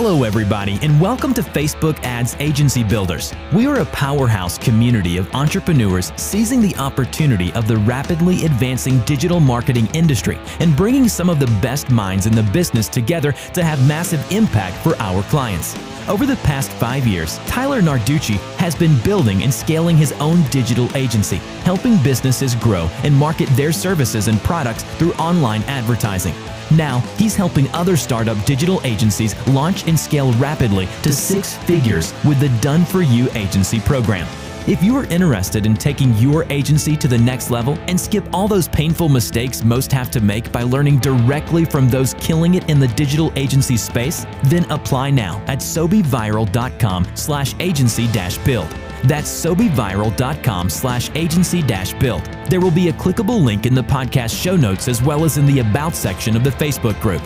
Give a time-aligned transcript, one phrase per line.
[0.00, 3.34] Hello, everybody, and welcome to Facebook Ads Agency Builders.
[3.52, 9.40] We are a powerhouse community of entrepreneurs seizing the opportunity of the rapidly advancing digital
[9.40, 13.88] marketing industry and bringing some of the best minds in the business together to have
[13.88, 15.74] massive impact for our clients.
[16.08, 20.88] Over the past five years, Tyler Narducci has been building and scaling his own digital
[20.96, 26.34] agency, helping businesses grow and market their services and products through online advertising.
[26.70, 32.40] Now, he's helping other startup digital agencies launch and scale rapidly to six figures with
[32.40, 34.26] the Done For You agency program.
[34.68, 38.46] If you are interested in taking your agency to the next level and skip all
[38.46, 42.78] those painful mistakes most have to make by learning directly from those killing it in
[42.78, 48.08] the digital agency space, then apply now at sobeviral.com slash agency
[48.44, 48.87] build.
[49.04, 52.24] That's sobeviral.com slash agency build.
[52.48, 55.46] There will be a clickable link in the podcast show notes as well as in
[55.46, 57.22] the About section of the Facebook group.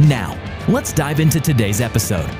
[0.00, 0.38] Now,
[0.68, 2.30] let's dive into today's episode.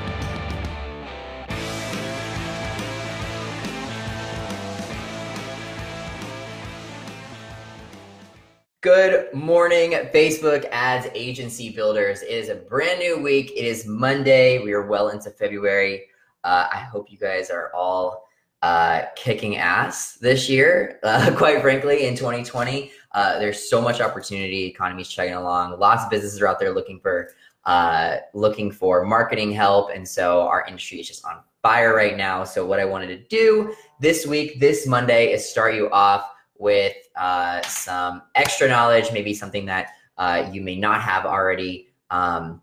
[8.81, 12.21] Good morning, Facebook Ads Agency Builders.
[12.21, 13.51] It is a brand new week.
[13.51, 14.63] It is Monday.
[14.63, 16.03] We are well into February.
[16.43, 18.26] Uh, I hope you guys are all
[18.61, 20.99] uh, kicking ass this year.
[21.03, 24.65] Uh, quite frankly, in 2020, uh, there's so much opportunity.
[24.65, 25.79] Economy's chugging along.
[25.79, 27.29] Lots of businesses are out there looking for
[27.65, 32.45] uh, looking for marketing help, and so our industry is just on fire right now.
[32.45, 36.95] So what I wanted to do this week, this Monday, is start you off with
[37.17, 42.61] uh, some extra knowledge, maybe something that uh, you may not have already um,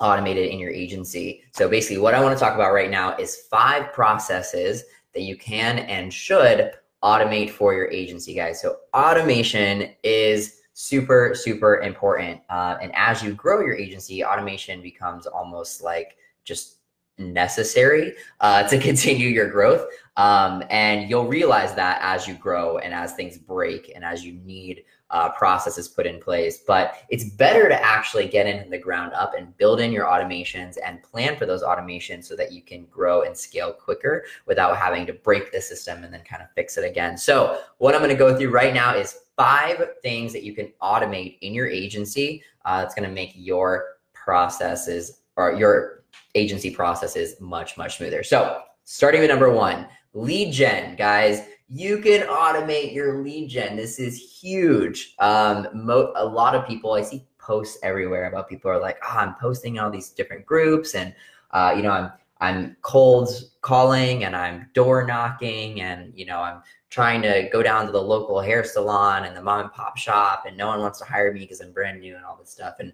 [0.00, 1.42] automated in your agency.
[1.52, 4.84] So basically, what I want to talk about right now is five processes
[5.16, 6.72] that you can and should
[7.02, 8.60] automate for your agency, guys.
[8.60, 12.42] So automation is super, super important.
[12.50, 16.76] Uh, and as you grow your agency, automation becomes almost like just
[17.16, 19.86] necessary uh, to continue your growth.
[20.18, 24.34] Um, and you'll realize that as you grow and as things break and as you
[24.44, 26.58] need uh, processes put in place.
[26.66, 30.76] But it's better to actually get in the ground up and build in your automations
[30.84, 35.06] and plan for those automations so that you can grow and scale quicker without having
[35.06, 37.16] to break the system and then kind of fix it again.
[37.16, 40.72] So, what I'm going to go through right now is five things that you can
[40.82, 47.40] automate in your agency uh, that's going to make your processes or your agency processes
[47.40, 48.22] much, much smoother.
[48.22, 51.42] So starting with number one, lead gen, guys.
[51.68, 53.76] You can automate your lead gen.
[53.76, 55.14] This is huge.
[55.18, 59.16] Um, mo- a lot of people, I see posts everywhere about people are like, oh,
[59.18, 61.14] I'm posting in all these different groups and,
[61.50, 63.30] uh, you know, I'm, I'm cold
[63.62, 68.02] calling and I'm door knocking and, you know, I'm trying to go down to the
[68.02, 71.32] local hair salon and the mom and pop shop and no one wants to hire
[71.32, 72.76] me because I'm brand new and all this stuff.
[72.78, 72.92] And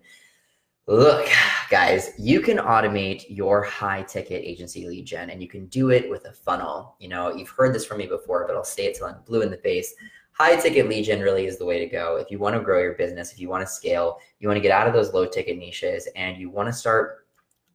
[0.93, 1.27] Look,
[1.71, 6.11] guys, you can automate your high ticket agency lead gen and you can do it
[6.11, 6.97] with a funnel.
[7.01, 9.41] You know, you've heard this from me before, but I'll say it till I'm blue
[9.41, 9.95] in the face.
[10.33, 12.17] High ticket lead gen really is the way to go.
[12.17, 14.63] If you want to grow your business, if you want to scale, you want to
[14.63, 17.22] get out of those low ticket niches and you want to start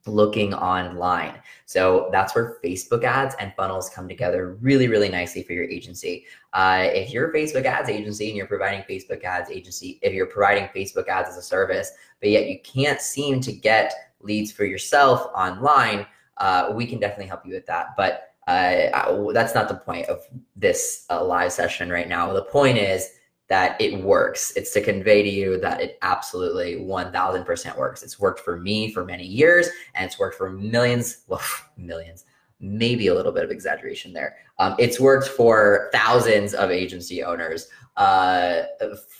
[0.08, 1.38] looking online.
[1.66, 6.24] So that's where Facebook ads and funnels come together really, really nicely for your agency.
[6.52, 10.26] Uh, if you're a Facebook ads agency and you're providing Facebook ads agency, if you're
[10.26, 14.64] providing Facebook ads as a service, but yet you can't seem to get leads for
[14.64, 16.06] yourself online,
[16.38, 17.88] uh, we can definitely help you with that.
[17.96, 20.22] But uh, that's not the point of
[20.56, 22.32] this uh, live session right now.
[22.32, 23.10] The point is
[23.48, 24.52] that it works.
[24.56, 28.02] It's to convey to you that it absolutely 1000% works.
[28.02, 31.40] It's worked for me for many years and it's worked for millions, well,
[31.76, 32.24] millions,
[32.60, 34.36] maybe a little bit of exaggeration there.
[34.58, 38.62] Um, it's worked for thousands of agency owners uh,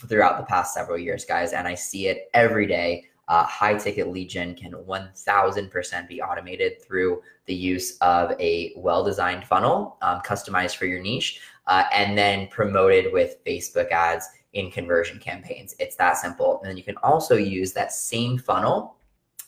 [0.06, 1.52] throughout the past several years, guys.
[1.52, 3.04] And I see it every day.
[3.28, 9.04] Uh, high ticket lead gen can 1000% be automated through the use of a well
[9.04, 14.70] designed funnel um, customized for your niche uh, and then promoted with Facebook ads in
[14.70, 15.74] conversion campaigns.
[15.78, 16.58] It's that simple.
[16.60, 18.96] And then you can also use that same funnel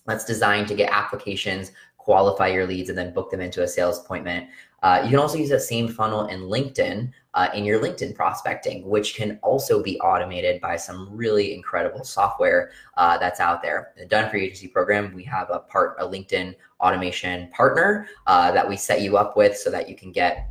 [0.06, 4.00] that's designed to get applications, qualify your leads, and then book them into a sales
[4.00, 4.48] appointment.
[4.82, 8.88] Uh, you can also use that same funnel in LinkedIn uh, in your LinkedIn prospecting,
[8.88, 13.92] which can also be automated by some really incredible software uh, that's out there.
[13.96, 18.66] The Done for Agency program, we have a part a LinkedIn automation partner uh, that
[18.66, 20.48] we set you up with so that you can get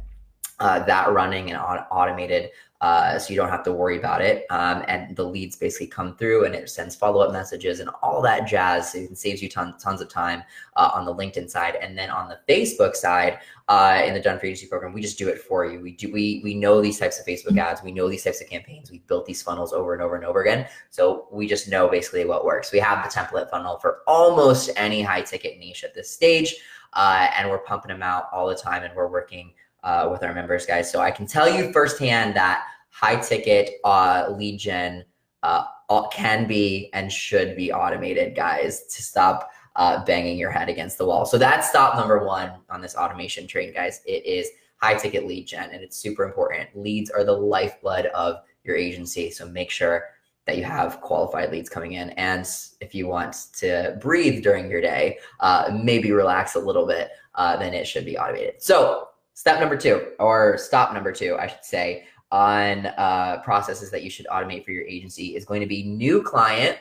[0.60, 1.60] uh, that running and
[1.92, 2.52] automated
[2.82, 4.46] uh, so you don't have to worry about it.
[4.50, 8.22] Um, and the leads basically come through and it sends follow up messages and all
[8.22, 8.94] that jazz.
[8.94, 10.44] So it saves you tons, tons of time
[10.78, 11.76] uh, on the LinkedIn side.
[11.76, 15.18] And then on the Facebook side, uh, in the Done for Agency program, we just
[15.18, 15.82] do it for you.
[15.82, 18.50] We do we we know these types of Facebook ads, we know these types of
[18.50, 18.90] campaigns.
[18.90, 20.66] We built these funnels over and over and over again.
[20.90, 22.72] So we just know basically what works.
[22.72, 26.56] We have the template funnel for almost any high ticket niche at this stage,
[26.94, 29.54] uh, and we're pumping them out all the time, and we're working
[29.84, 30.92] uh, with our members, guys.
[30.92, 35.06] So I can tell you firsthand that high ticket uh, lead gen
[35.44, 35.66] uh,
[36.12, 41.06] can be and should be automated, guys, to stop uh, banging your head against the
[41.06, 41.26] wall.
[41.26, 44.02] So that's stop number one on this automation train, guys.
[44.06, 46.70] It is high ticket lead gen, and it's super important.
[46.76, 49.32] Leads are the lifeblood of your agency.
[49.32, 50.06] So make sure
[50.46, 52.10] that you have qualified leads coming in.
[52.12, 52.48] And
[52.82, 57.56] if you want to breathe during your day, uh, maybe relax a little bit, uh,
[57.58, 58.62] then it should be automated.
[58.62, 64.04] So Step number two, or stop number two, I should say, on uh, processes that
[64.04, 66.78] you should automate for your agency is going to be new client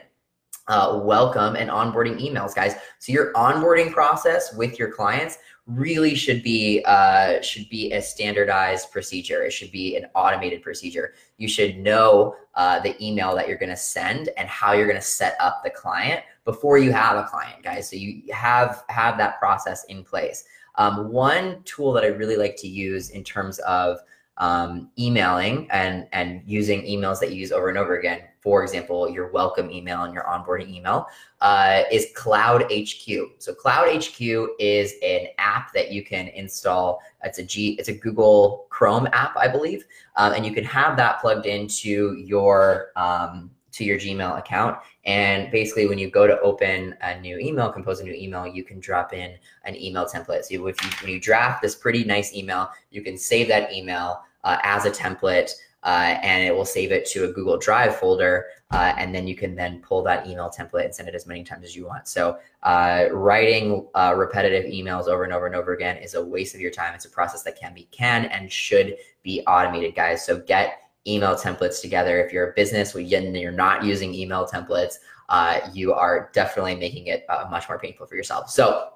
[0.69, 2.75] uh, welcome and onboarding emails, guys.
[2.99, 8.91] So your onboarding process with your clients really should be uh, should be a standardized
[8.93, 9.43] procedure.
[9.43, 11.15] It should be an automated procedure.
[11.39, 14.97] You should know uh, the email that you're going to send and how you're going
[14.97, 17.91] to set up the client before you have a client, guys.
[17.91, 20.45] So you have have that process in place.
[20.78, 23.98] Um, one tool that I really like to use in terms of
[24.38, 28.22] um, emailing and and using emails that you use over and over again.
[28.40, 31.06] For example, your welcome email and your onboarding email
[31.40, 33.32] uh, is Cloud HQ.
[33.38, 34.20] So Cloud HQ
[34.60, 37.00] is an app that you can install.
[37.25, 37.70] It's a G.
[37.80, 39.84] It's a Google Chrome app, I believe,
[40.16, 44.78] um, and you can have that plugged into your um, to your Gmail account.
[45.04, 48.62] And basically, when you go to open a new email, compose a new email, you
[48.62, 50.44] can drop in an email template.
[50.44, 54.22] So if you, when you draft this pretty nice email, you can save that email
[54.44, 55.50] uh, as a template.
[55.84, 59.36] Uh, and it will save it to a Google Drive folder, uh, and then you
[59.36, 62.08] can then pull that email template and send it as many times as you want.
[62.08, 66.56] So uh, writing uh, repetitive emails over and over and over again is a waste
[66.56, 66.94] of your time.
[66.94, 70.26] It's a process that can be can and should be automated, guys.
[70.26, 72.25] So get email templates together.
[72.25, 74.97] If you're a business and you're not using email templates,
[75.29, 78.50] uh, you are definitely making it uh, much more painful for yourself.
[78.50, 78.91] So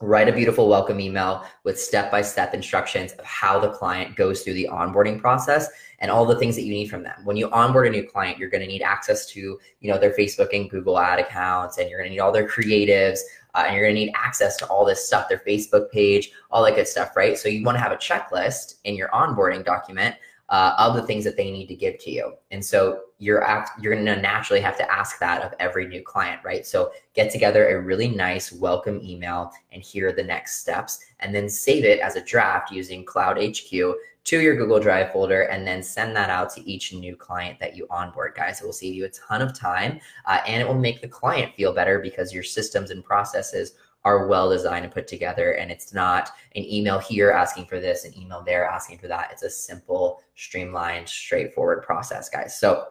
[0.00, 4.68] write a beautiful welcome email with step-by-step instructions of how the client goes through the
[4.70, 5.68] onboarding process
[6.00, 7.14] and all the things that you need from them.
[7.24, 9.40] When you onboard a new client, you're going to need access to,
[9.80, 12.46] you know, their Facebook and Google ad accounts, and you're going to need all their
[12.46, 13.20] creatives,
[13.54, 16.62] uh, and you're going to need access to all this stuff, their Facebook page, all
[16.64, 17.38] that good stuff, right?
[17.38, 20.16] So you want to have a checklist in your onboarding document
[20.48, 22.32] uh, of the things that they need to give to you.
[22.50, 26.02] And so you're act, you're going to naturally have to ask that of every new
[26.02, 26.66] client, right?
[26.66, 31.34] So get together a really nice welcome email and here are the next steps, and
[31.34, 33.70] then save it as a draft using Cloud HQ
[34.26, 37.76] to your Google Drive folder, and then send that out to each new client that
[37.76, 38.60] you onboard, guys.
[38.60, 41.54] It will save you a ton of time, uh, and it will make the client
[41.54, 43.74] feel better because your systems and processes
[44.06, 45.54] are well designed and put together.
[45.54, 49.30] And it's not an email here asking for this, an email there asking for that.
[49.32, 52.56] It's a simple, streamlined, straightforward process, guys.
[52.56, 52.86] So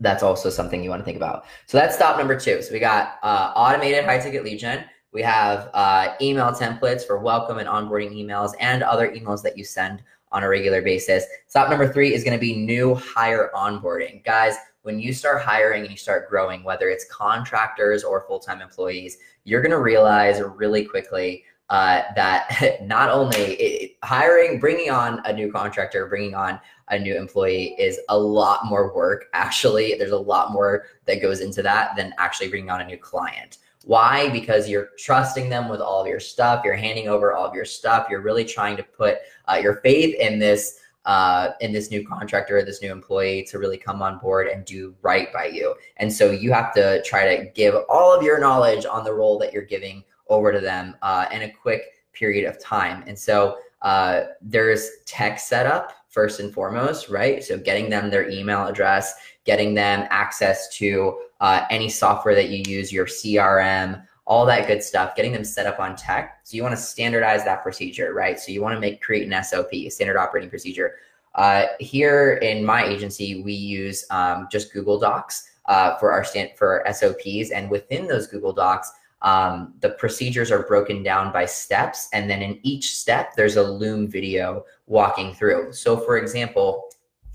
[0.00, 1.46] that's also something you want to think about.
[1.64, 2.60] So that's stop number two.
[2.60, 4.84] So we got uh, automated high ticket lead gen.
[5.12, 9.64] We have uh, email templates for welcome and onboarding emails and other emails that you
[9.64, 11.24] send on a regular basis.
[11.46, 14.22] Stop number three is going to be new hire onboarding.
[14.24, 18.60] Guys, when you start hiring and you start growing, whether it's contractors or full time
[18.60, 25.22] employees, you're going to realize really quickly uh, that not only it, hiring, bringing on
[25.24, 29.24] a new contractor, bringing on a new employee is a lot more work.
[29.32, 32.98] Actually, there's a lot more that goes into that than actually bringing on a new
[32.98, 33.58] client.
[33.86, 34.28] Why?
[34.28, 36.62] Because you're trusting them with all of your stuff.
[36.62, 38.08] You're handing over all of your stuff.
[38.10, 42.58] You're really trying to put uh, your faith in this uh, in this new contractor,
[42.58, 45.74] or this new employee to really come on board and do right by you.
[45.98, 49.38] And so you have to try to give all of your knowledge on the role
[49.38, 51.82] that you're giving over to them uh, in a quick
[52.12, 53.04] period of time.
[53.06, 57.44] And so uh, there's tech setup first and foremost, right?
[57.44, 62.62] So getting them their email address, getting them access to uh, any software that you
[62.66, 66.40] use, your CRM, all that good stuff, getting them set up on tech.
[66.44, 68.38] So you want to standardize that procedure, right?
[68.38, 70.96] So you want to make create an SOP, standard operating procedure.
[71.34, 76.50] Uh, here in my agency, we use um, just Google Docs uh, for our stand
[76.56, 82.08] for SOPs, and within those Google Docs, um, the procedures are broken down by steps,
[82.12, 85.72] and then in each step, there's a Loom video walking through.
[85.72, 86.90] So, for example,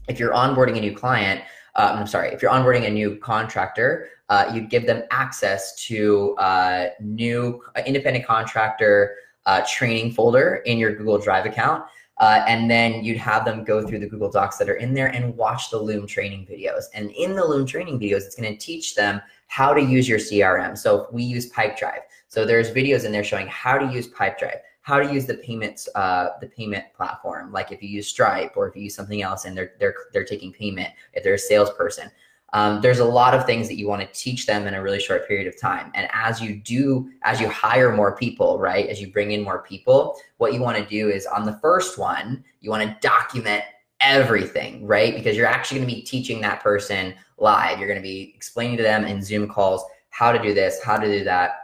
[0.08, 1.42] if you're onboarding a new client,
[1.76, 6.36] uh, I'm sorry, if you're onboarding a new contractor, uh, you'd give them access to
[6.38, 11.84] uh, new independent contractor uh, training folder in your Google Drive account.
[12.20, 15.08] Uh, and then you'd have them go through the Google Docs that are in there
[15.08, 16.84] and watch the Loom training videos.
[16.94, 20.20] And in the Loom training videos, it's going to teach them how to use your
[20.20, 20.78] CRM.
[20.78, 22.02] So we use Pipedrive.
[22.28, 24.60] So there's videos in there showing how to use Pipedrive,
[24.90, 27.52] how to use the payments, uh, the payment platform.
[27.52, 30.26] Like if you use Stripe or if you use something else and they're they're they're
[30.26, 32.10] taking payment, if they're a salesperson.
[32.54, 35.00] Um, there's a lot of things that you want to teach them in a really
[35.00, 35.92] short period of time.
[35.94, 39.62] And as you do, as you hire more people, right, as you bring in more
[39.62, 43.64] people, what you want to do is on the first one, you want to document
[44.02, 45.14] everything, right?
[45.14, 47.78] Because you're actually going to be teaching that person live.
[47.78, 50.98] You're going to be explaining to them in Zoom calls how to do this, how
[50.98, 51.59] to do that.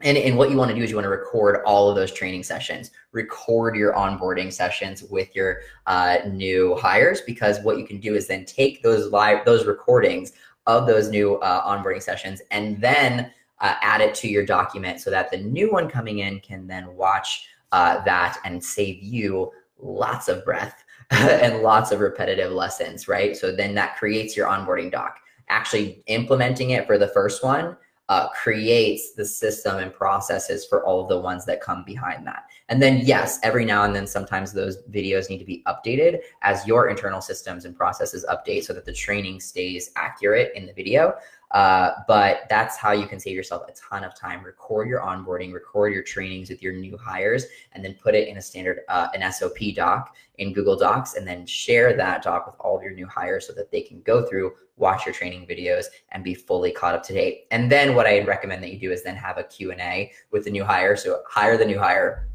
[0.00, 2.12] And, and what you want to do is you want to record all of those
[2.12, 8.00] training sessions, record your onboarding sessions with your uh, new hires, because what you can
[8.00, 10.32] do is then take those live, those recordings
[10.66, 15.10] of those new uh, onboarding sessions and then uh, add it to your document so
[15.10, 20.28] that the new one coming in can then watch uh, that and save you lots
[20.28, 23.36] of breath and lots of repetitive lessons, right?
[23.36, 25.18] So then that creates your onboarding doc.
[25.48, 27.76] Actually implementing it for the first one
[28.08, 32.44] uh, creates the system and processes for all of the ones that come behind that.
[32.70, 36.66] And then, yes, every now and then, sometimes those videos need to be updated as
[36.66, 41.14] your internal systems and processes update so that the training stays accurate in the video.
[41.50, 44.42] Uh, but that's how you can save yourself a ton of time.
[44.42, 48.38] Record your onboarding, record your trainings with your new hires, and then put it in
[48.38, 52.56] a standard, uh, an SOP doc in Google Docs, and then share that doc with
[52.58, 55.84] all of your new hires so that they can go through, watch your training videos,
[56.10, 57.46] and be fully caught up to date.
[57.52, 60.50] And then what I recommend that you do is then have a Q&A with the
[60.50, 60.96] new hire.
[60.96, 62.26] So hire the new hire,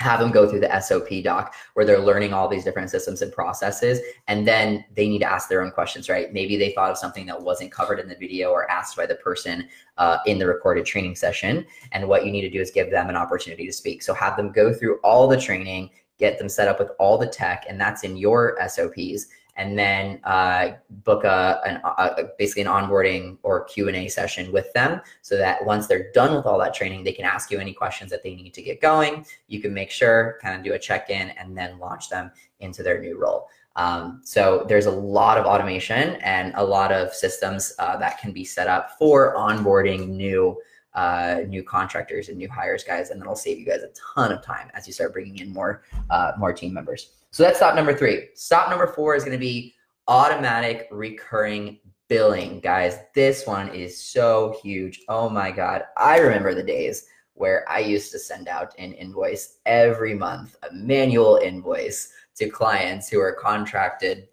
[0.00, 3.32] have them go through the SOP doc where they're learning all these different systems and
[3.32, 4.00] processes.
[4.28, 6.32] And then they need to ask their own questions, right?
[6.32, 9.16] Maybe they thought of something that wasn't covered in the video or asked by the
[9.16, 11.66] person uh, in the recorded training session.
[11.92, 14.02] And what you need to do is give them an opportunity to speak.
[14.02, 17.26] So have them go through all the training, get them set up with all the
[17.26, 19.26] tech, and that's in your SOPs
[19.58, 20.70] and then uh,
[21.04, 25.86] book a, an, a, basically an onboarding or q&a session with them so that once
[25.86, 28.54] they're done with all that training they can ask you any questions that they need
[28.54, 29.26] to get going.
[29.48, 33.00] You can make sure kind of do a check-in and then launch them into their
[33.00, 33.48] new role.
[33.76, 38.32] Um, so there's a lot of automation and a lot of systems uh, that can
[38.32, 40.56] be set up for onboarding new
[40.94, 44.42] uh, new contractors and new hires guys and that'll save you guys a ton of
[44.42, 47.94] time as you start bringing in more uh, more team members so that's stop number
[47.94, 48.28] three.
[48.34, 49.74] Stop number four is going to be
[50.06, 51.78] automatic recurring
[52.08, 52.60] billing.
[52.60, 55.02] Guys, this one is so huge.
[55.08, 55.84] Oh my God.
[55.96, 60.72] I remember the days where I used to send out an invoice every month, a
[60.74, 64.28] manual invoice to clients who are contracted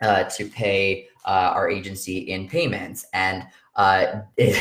[0.00, 3.04] uh, to pay uh, our agency in payments.
[3.12, 3.44] And
[3.76, 4.58] uh, it,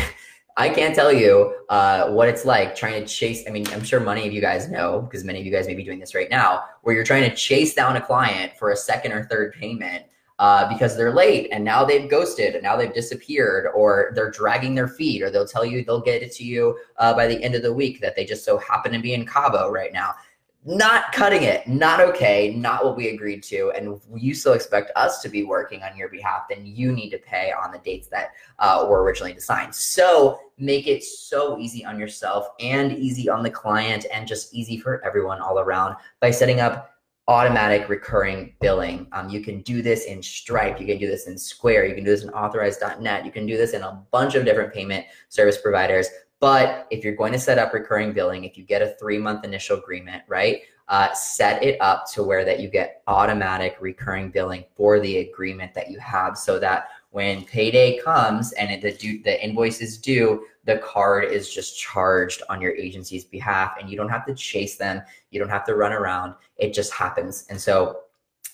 [0.57, 3.43] I can't tell you uh, what it's like trying to chase.
[3.47, 5.75] I mean, I'm sure many of you guys know because many of you guys may
[5.75, 8.75] be doing this right now, where you're trying to chase down a client for a
[8.75, 10.05] second or third payment
[10.41, 14.73] uh, because they're late and now they've ghosted and now they've disappeared or they're dragging
[14.73, 17.53] their feet or they'll tell you they'll get it to you uh, by the end
[17.53, 20.15] of the week that they just so happen to be in Cabo right now
[20.63, 23.71] not cutting it, not okay, not what we agreed to.
[23.75, 27.17] And you still expect us to be working on your behalf, then you need to
[27.17, 29.73] pay on the dates that uh, were originally designed.
[29.73, 34.77] So make it so easy on yourself and easy on the client and just easy
[34.77, 36.91] for everyone all around by setting up
[37.27, 39.07] automatic recurring billing.
[39.13, 40.79] Um, you can do this in Stripe.
[40.79, 41.85] You can do this in Square.
[41.85, 43.25] You can do this in authorize.net.
[43.25, 46.07] You can do this in a bunch of different payment service providers.
[46.41, 49.45] But if you're going to set up recurring billing, if you get a three month
[49.45, 54.65] initial agreement, right, uh, set it up to where that you get automatic recurring billing
[54.75, 59.21] for the agreement that you have so that when payday comes and it, the, due,
[59.23, 63.95] the invoice is due, the card is just charged on your agency's behalf and you
[63.95, 65.01] don't have to chase them.
[65.29, 66.33] You don't have to run around.
[66.57, 67.45] It just happens.
[67.49, 67.99] And so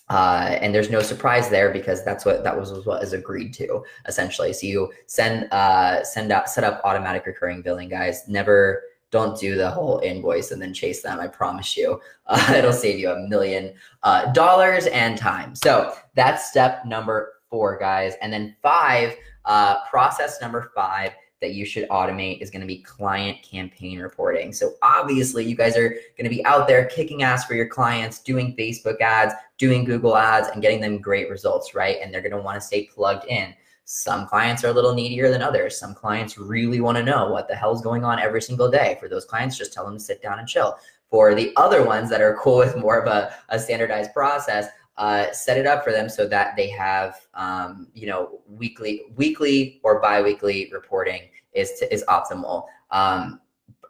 [0.10, 3.54] uh, and there's no surprise there because that's what that was, was what is agreed
[3.56, 4.54] to essentially.
[4.54, 8.28] So you send uh, send out set up automatic recurring billing, guys.
[8.28, 11.20] Never don't do the whole invoice and then chase them.
[11.20, 13.74] I promise you, uh, it'll save you a million
[14.04, 15.56] uh, dollars and time.
[15.56, 18.14] So that's step number four, guys.
[18.22, 22.80] And then five, uh, process number five that you should automate is going to be
[22.80, 24.52] client campaign reporting.
[24.52, 28.20] So obviously you guys are going to be out there kicking ass for your clients,
[28.20, 31.98] doing Facebook ads, doing Google ads and getting them great results, right?
[32.02, 33.54] And they're going to want to stay plugged in.
[33.86, 35.80] Some clients are a little needier than others.
[35.80, 38.98] Some clients really want to know what the hell's going on every single day.
[39.00, 40.76] For those clients, just tell them to sit down and chill.
[41.10, 45.32] For the other ones that are cool with more of a, a standardized process, uh,
[45.32, 50.02] set it up for them so that they have um, you know weekly weekly or
[50.02, 51.22] biweekly reporting
[51.54, 53.40] is to, is optimal um,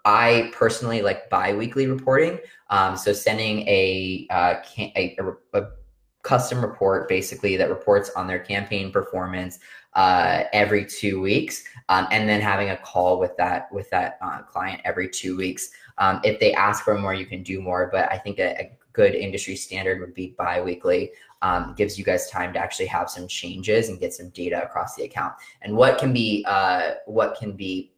[0.07, 2.39] I personally like bi-weekly reporting.
[2.69, 5.67] Um, so sending a, uh, a, a, a
[6.23, 9.59] custom report basically that reports on their campaign performance
[9.93, 14.43] uh, every two weeks, um, and then having a call with that with that uh,
[14.43, 15.71] client every two weeks.
[15.97, 18.71] Um, if they ask for more, you can do more, but I think a, a
[18.98, 21.12] good industry standard would be biweekly.
[21.44, 24.96] Um, gives you guys time to actually have some changes and get some data across
[24.96, 25.36] the account.
[25.62, 27.94] And what can be uh, what can be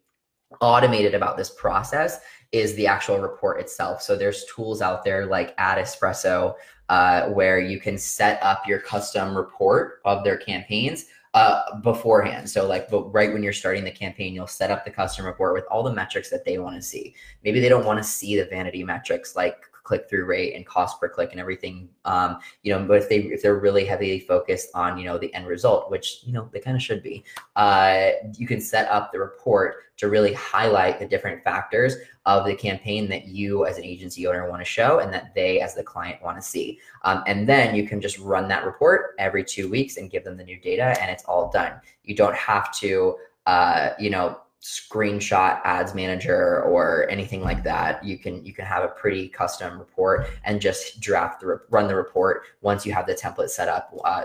[0.60, 2.20] automated about this process
[2.52, 4.02] is the actual report itself.
[4.02, 6.54] So there's tools out there like AdEspresso
[6.90, 12.50] uh, where you can set up your custom report of their campaigns uh, beforehand.
[12.50, 15.64] So like right when you're starting the campaign, you'll set up the custom report with
[15.70, 17.14] all the metrics that they want to see.
[17.42, 21.00] Maybe they don't want to see the vanity metrics like click through rate and cost
[21.00, 21.88] per click and everything.
[22.04, 25.34] Um, you know, but if they if they're really heavily focused on you know the
[25.34, 27.24] end result, which you know they kind of should be,
[27.56, 32.54] uh, you can set up the report to really highlight the different factors of the
[32.54, 35.82] campaign that you as an agency owner want to show and that they as the
[35.82, 36.78] client want to see.
[37.02, 40.36] Um, and then you can just run that report every two weeks and give them
[40.36, 41.72] the new data, and it's all done.
[42.04, 43.16] You don't have to,
[43.46, 48.84] uh, you know screenshot ads manager or anything like that you can you can have
[48.84, 53.14] a pretty custom report and just draft the run the report once you have the
[53.14, 54.24] template set up uh,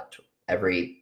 [0.49, 1.01] every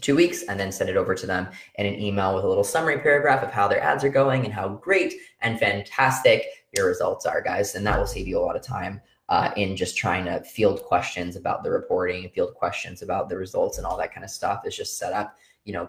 [0.00, 2.64] two weeks and then send it over to them in an email with a little
[2.64, 6.46] summary paragraph of how their ads are going and how great and fantastic
[6.76, 7.74] your results are guys.
[7.74, 10.82] And that will save you a lot of time uh, in just trying to field
[10.82, 14.66] questions about the reporting field questions about the results and all that kind of stuff.
[14.66, 15.88] Is just set up you know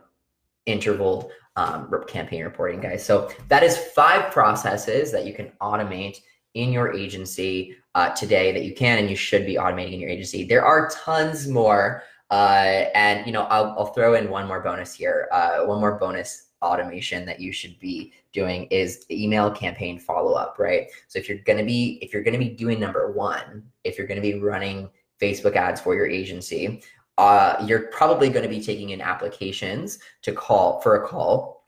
[0.65, 3.05] interval um, campaign reporting, guys.
[3.05, 6.17] So that is five processes that you can automate
[6.53, 10.10] in your agency uh, today that you can and you should be automating in your
[10.10, 10.43] agency.
[10.46, 12.03] There are tons more.
[12.29, 15.27] Uh, and you know, I'll, I'll, throw in one more bonus here.
[15.34, 20.55] Uh, one more bonus automation that you should be doing is email campaign follow up,
[20.58, 20.88] right?
[21.10, 24.22] So if you're gonna be if you're gonna be doing number one, if you're gonna
[24.22, 24.89] be running
[25.22, 26.81] Facebook ads for your agency,
[27.18, 31.62] uh, you're probably going to be taking in applications to call for a call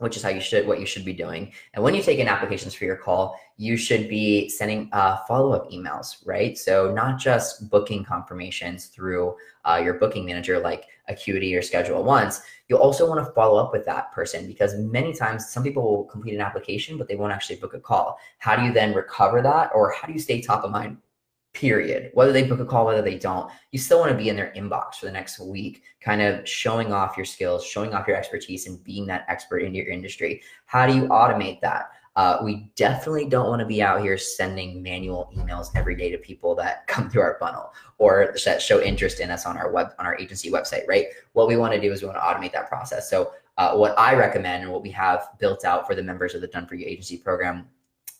[0.00, 1.52] which is how you should what you should be doing.
[1.74, 5.70] And when you take in applications for your call you should be sending uh, follow-up
[5.70, 6.56] emails right?
[6.56, 12.40] So not just booking confirmations through uh, your booking manager like acuity or ScheduleOnce.
[12.68, 16.04] You'll also want to follow up with that person because many times some people will
[16.04, 18.18] complete an application but they won't actually book a call.
[18.38, 20.96] How do you then recover that or how do you stay top of mind
[21.52, 22.10] period.
[22.14, 24.52] Whether they book a call, whether they don't, you still want to be in their
[24.56, 28.66] inbox for the next week, kind of showing off your skills, showing off your expertise,
[28.66, 30.42] and being that expert in your industry.
[30.66, 31.90] How do you automate that?
[32.16, 36.18] Uh, we definitely don't want to be out here sending manual emails every day to
[36.18, 39.88] people that come through our funnel or that show interest in us on our web
[39.98, 41.06] on our agency website, right?
[41.32, 43.08] What we want to do is we want to automate that process.
[43.08, 46.40] So, uh, what I recommend and what we have built out for the members of
[46.40, 47.68] the Done for You agency program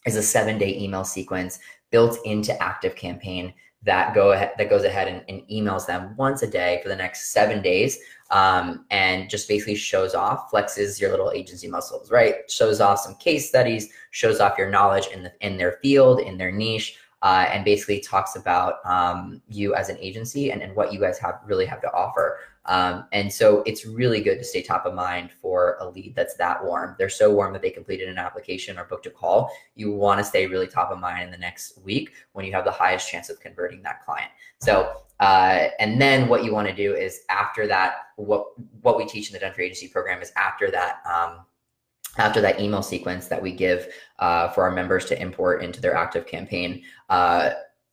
[0.06, 1.58] is a seven day email sequence
[1.90, 6.46] built into ActiveCampaign that go ahead that goes ahead and, and, emails them once a
[6.46, 7.98] day for the next seven days
[8.30, 12.50] um, and just basically shows off flexes your little agency muscles right?
[12.50, 16.36] Shows off some case studies shows off your knowledge in the in their field in
[16.36, 20.92] their niche uh, and basically talks about um, you as an agency and, and what
[20.92, 24.62] you guys have really have to offer um, and so it's really good to stay
[24.62, 26.94] top of mind for a lead that's that warm.
[26.98, 29.50] They're so warm that they completed an application or booked a call.
[29.74, 32.64] You want to stay really top of mind in the next week when you have
[32.64, 34.30] the highest chance of converting that client.
[34.60, 38.48] So, uh, and then what you want to do is after that, what
[38.82, 40.98] what we teach in the for Agency program is after that.
[41.10, 41.46] Um,
[42.18, 43.86] after that email sequence that we give
[44.18, 47.50] uh, for our members to import into their ActiveCampaign, uh,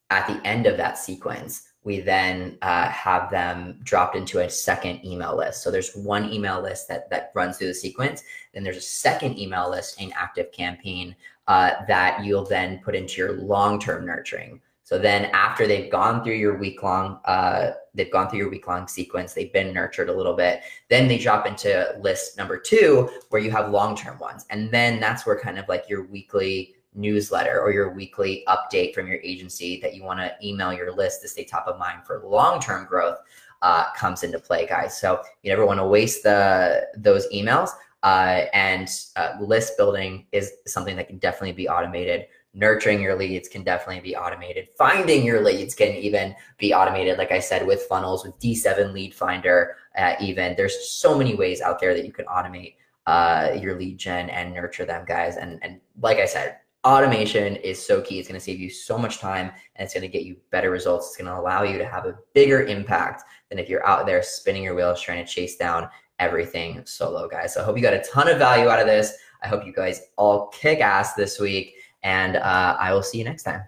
[0.10, 5.00] at the end of that sequence, we then uh, have them dropped into a second
[5.06, 5.64] email list.
[5.64, 8.26] So there's one email list that that runs through the sequence.
[8.54, 11.16] Then there's a second email list in ActiveCampaign
[11.48, 14.60] uh, that you'll then put into your long-term nurturing.
[14.84, 18.68] So then after they've gone through your week long, uh, they've gone through your week
[18.68, 20.64] long sequence, they've been nurtured a little bit.
[20.90, 25.00] Then they drop into list number two where you have long term ones, and then
[25.00, 29.80] that's where kind of like your weekly newsletter or your weekly update from your agency
[29.82, 33.20] that you want to email your list to stay top of mind for long-term growth
[33.62, 35.00] uh, comes into play, guys.
[35.00, 37.70] So you never want to waste the those emails.
[38.04, 42.28] Uh, and uh, list building is something that can definitely be automated.
[42.54, 44.70] Nurturing your leads can definitely be automated.
[44.78, 47.18] Finding your leads can even be automated.
[47.18, 51.62] Like I said, with funnels, with D7 Lead Finder, uh, even there's so many ways
[51.62, 52.76] out there that you can automate
[53.08, 55.38] uh, your lead gen and nurture them, guys.
[55.38, 56.58] And and like I said,
[56.88, 58.18] automation is so key.
[58.18, 60.72] It's going to save you so much time and it's going to get you better
[60.72, 61.08] results.
[61.08, 64.24] It's going to allow you to have a bigger impact than if you're out there
[64.24, 67.54] spinning your wheels trying to chase down everything solo, guys.
[67.54, 69.14] So I hope you got a ton of value out of this.
[69.44, 71.76] I hope you guys all kick ass this week.
[72.04, 73.64] And uh, I will see you next time.